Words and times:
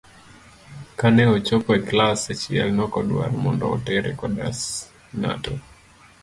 Kane 0.99 1.23
ochopo 1.35 1.69
e 1.79 1.81
klas 1.89 2.19
achiel 2.33 2.69
nokodwar 2.77 3.31
mondo 3.43 3.65
otere 3.75 4.09
kodas 4.19 4.59
n'gato. 5.19 5.53